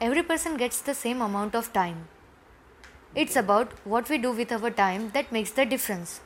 [0.00, 1.96] every person gets the same amount of time.
[3.14, 6.20] It's about what we do with our time that makes the difference.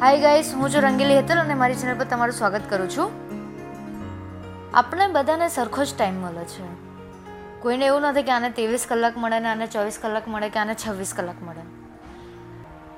[0.00, 3.10] Hi guys હું છું રંગીલી હેતલ અને મારી channel પર તમારું સ્વાગત કરું છું
[4.74, 6.68] આપણે બધાને સરખો જ ટાઈમ મળે છે
[7.60, 10.74] કોઈને એવું નથી કે આને ત્રેવીસ કલાક મળે ને આને ચોવીસ કલાક મળે કે આને
[10.74, 11.66] છવ્વીસ કલાક મળે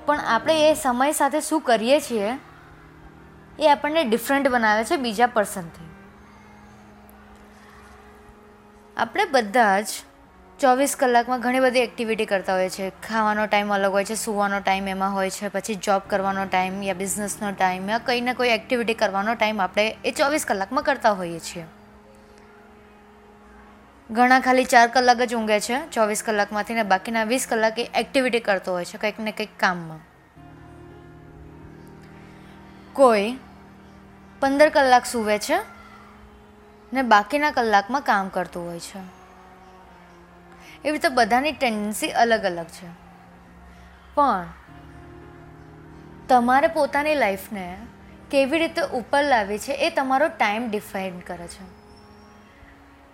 [0.07, 2.31] પણ આપણે એ સમય સાથે શું કરીએ છીએ,
[3.61, 5.94] એ આપણને ડિફરન્ટ બનાવે છે બીજા પર્સનથી
[8.97, 9.87] આપણે બધા જ
[10.61, 12.93] ચોવીસ કલાકમાં ઘણી બધી એક્ટિવિટી કરતા હોઈએ છીએ.
[13.09, 16.95] ખાવાનો ટાઈમ અલગ હોય છે, સૂવાનો ટાઈમ એમાં હોય છે, પછી જોબ કરવાનો ટાઈમ યા
[16.95, 21.39] બિઝનેસનો ટાઈમ યા કંઈ ને કોઈ એક્ટિવિટી કરવાનો ટાઈમ આપણે એ ચોવીસ કલાકમાં કરતા હોઈએ
[21.39, 21.65] છીએ.
[24.11, 28.41] ઘણા ખાલી ચાર કલાક જ ઊંઘે છે, ચોવીસ કલાકમાંથી ને બાકીના વીસ કલાક એ એક્ટિવિટી
[28.41, 29.99] કરતો હોય છે, કંઈક ને કંઈક કામમાં.
[32.93, 33.39] કોઈ
[34.41, 35.74] પંદર કલાક સૂવે છે
[36.95, 38.99] ને બાકીના કલાકમાં કામ કરતું હોય છે.
[40.85, 42.87] એવી રીતે બધાની ટેન્ડન્સી અલગ અલગ છે.
[44.15, 44.47] પણ
[46.29, 47.77] તમારે પોતાની લાઈફને
[48.31, 51.65] કેવી રીતે ઉપર લાવી છે એ તમારો ટાઈમ ડિફાઇન કરે છે.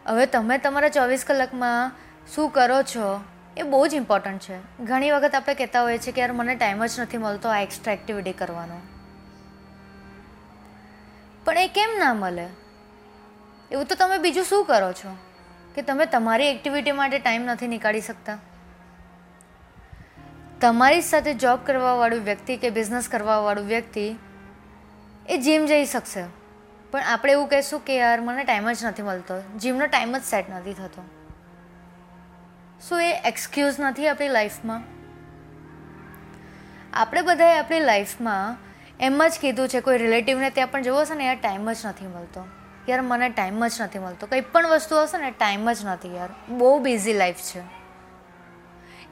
[0.06, 1.92] હવે તમે તમારા ચોવીસ કલાકમાં
[2.34, 3.25] શું કરો છો
[3.56, 4.84] એ બહુ જ ઇમ્પોર્ટન્ટ છે.
[4.84, 7.92] ઘણી વખત આપણે કહેતા હોઈએ છીએ કે યાર મને ટાઈમ જ નથી મળતો આ એક્સ્ટ્રા
[7.92, 8.81] એક્ટિવિટી કરવાનો.
[11.44, 12.59] પણ એ કેમ ના મળે?
[13.70, 15.16] એવું તો તમે બીજું શું કરો છો?
[15.74, 18.38] કે તમે તમારી એક્ટિવિટી માટે ટાઈમ નથી નીકાળી શકતા?
[20.60, 24.14] તમારી સાથે જોબ કરવાવાળું વ્યક્તિ કે બિઝનેસ કરવાવાળું વ્યક્તિ
[25.28, 26.24] એ જીમ જઈ શકશે.
[26.91, 29.58] પણ આપણે એવું કહીશું કે યાર, મને ટાઈમ જ નથી મળતો.
[29.58, 31.04] જીમનો ટાઈમ જ સેટ નથી થતો.
[32.88, 34.82] શું એ એક્સક્યુઝ નથી આપણી લાઈફમાં
[36.92, 38.56] આપણે બધાએ આપણી લાઈફમાં
[39.00, 42.06] એમ જ કીધું છે, કોઈ રિલેટિવને ત્યાં પણ જવો હશે ને, યાર ટાઈમ જ નથી
[42.06, 42.46] મળતો.
[42.91, 44.27] યાર મને ટાઈમ જ નથી મળતો.
[44.27, 46.28] કંઈ પણ વસ્તુ હશે ને ટાઈમ જ નથી યાર.
[46.48, 47.60] બહુ બિઝી લાઈફ છે.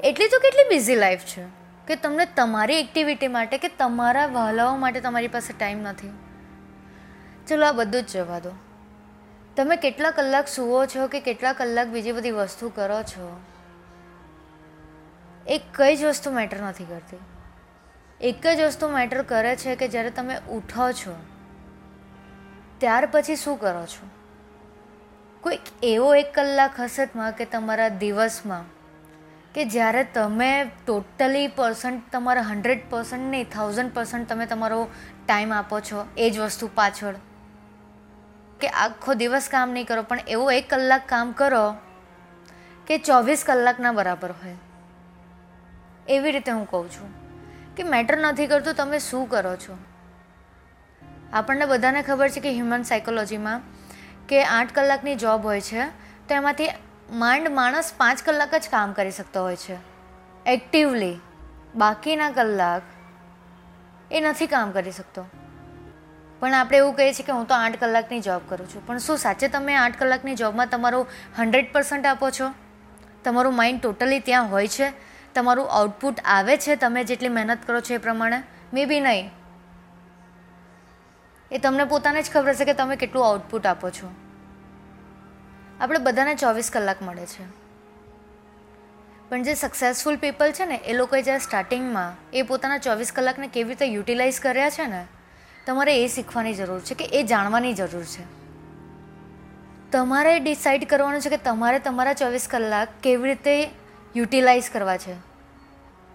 [0.00, 1.44] એટલી તો કેટલી બિઝી લાઈફ છે?
[1.86, 6.10] કે તમને તમારી એક્ટિવિટી માટે કે તમારા વહાલાઓ માટે તમારી પાસે ટાઈમ નથી.
[7.46, 8.50] ચલો આ બધું જ જવા દો.
[9.56, 13.40] તમે કેટલા કલાક સૂવો છો કે કેટલા કલાક બીજી બધી વસ્તુ કરો છો?
[15.46, 17.18] એ કઈ જ વસ્તુ મેટર નથી કરતી.
[18.20, 21.16] એક જ વસ્તુ મેટર કરે છે કે જ્યારે તમે ઉઠો છો.
[22.80, 24.06] ત્યાર પછી શું કરો છો?
[25.40, 28.64] કોઈક એવો એક કલાક હશે કે તમારા દિવસમાં
[29.54, 34.88] કે જ્યારે તમે ટોટલી પર્સન્ટ તમારા હંડ્રેડ પર્સન્ટ નહીં થાઉઝન્ડ પર્સન્ટ તમે તમારો
[35.26, 37.14] ટાઈમ આપો છો, એ જ વસ્તુ પાછળ.
[38.60, 41.74] કે આખો દિવસ કામ નહીં કરો, પણ એવો એક કલાક કામ કરો
[42.86, 44.56] કે ચોવીસ કલાકના બરાબર હોય.
[46.08, 47.10] એવી રીતે હું કહું છું
[47.76, 49.76] કે મેટર નથી કરતું, તમે શું કરો છો?
[51.32, 53.60] આપણને બધાને ખબર છે કે હ્યુમન સાયકોલોજીમાં
[54.28, 55.84] કે આઠ કલાકની જોબ હોય છે,
[56.28, 56.68] તો એમાંથી
[57.10, 59.76] માંડ માણસ પાંચ કલાક જ કામ કરી શકતો હોય છે.
[60.46, 61.16] એક્ટિવલી
[61.74, 62.82] બાકીના કલાક
[64.12, 65.26] એ નથી કામ કરી શકતો.
[66.40, 68.86] પણ આપણે એવું કહીએ છીએ કે હું તો આઠ કલાકની જોબ કરું છું.
[68.86, 71.06] પણ શું સાચે તમે આઠ કલાકની જોબમાં તમારું
[71.38, 72.54] હંડ્રેડ પર્સન્ટ આપો છો?
[73.24, 74.92] તમારું માઇન્ડ ટોટલી ત્યાં હોય છે?
[75.34, 76.76] તમારું આઉટપુટ આવે છે?
[76.76, 78.42] તમે જેટલી મહેનત કરો છો એ પ્રમાણે?
[78.72, 79.37] મે બી નહીં.
[81.52, 84.14] એ તમને પોતાને જ ખબર હશે કે તમે કેટલું આઉટપુટ આપો છો.
[85.80, 87.68] આપણે બધાને ચોવીસ કલાક મળે છે.
[89.28, 93.68] પણ જે સક્સેસફુલ પીપલ છે ને, એ લોકોએ જ્યારે સ્ટાર્ટિંગમાં એ પોતાના ચોવીસ કલાકને કેવી
[93.68, 95.06] રીતે યુટિલાઇઝ કર્યા છે ને,
[95.66, 98.38] તમારે એ શીખવાની જરૂર છે કે એ જાણવાની જરૂર છે.
[99.90, 103.70] તમારે ડિસાઇડ કરવાનું છે કે તમારે તમારા ચોવીસ કલાક કેવી રીતે
[104.16, 105.14] યુટિલાઇઝ કરવા છે.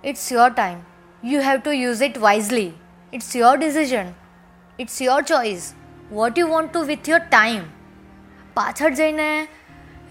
[0.03, 0.77] It's your time
[1.23, 2.71] you have to use it wisely
[3.13, 4.05] it's your decision
[4.79, 5.73] it's your choice
[6.11, 7.63] what you want to with your time
[8.53, 9.47] પાછળ જઈને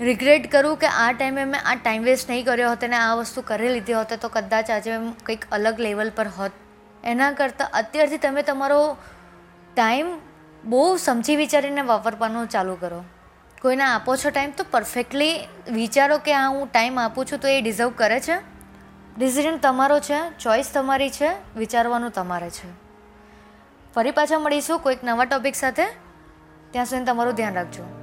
[0.00, 3.42] રિગ્રેટ કરું કે આ ટાઈમે મેં આ ટાઈમ વેસ્ટ નહીં કર્યો હોત અને આ વસ્તુ
[3.42, 4.90] કરી લીધી હોત તો કદાચ આજે
[5.22, 6.52] કંઈક અલગ લેવલ પર હોત.
[7.04, 8.96] એના કરતાં અત્યારથી તમે તમારો
[9.74, 10.06] ટાઈમ
[10.64, 13.04] બહુ સમજી વિચારીને વાપરવાનું ચાલુ કરો.
[13.62, 15.40] કોઈને આપો છો ટાઈમ તો પરફેક્ટલી
[15.72, 18.36] વિચારો કે હા હું ટાઈમ આપું છું તો એ ડિઝર્વ કરે છે.
[19.18, 22.81] ડિસિઝન તમારો છે ચોઈસ તમારી છે, વિચારવાનું તમારે છે.
[23.94, 25.84] ફરી પાછા મળીશું કોઈક નવા ટોપિક સાથે.
[26.70, 28.01] ત્યાં સુધી તમારું ધ્યાન રાખજો.